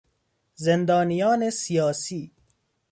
[0.55, 2.31] زندانیان سیاسی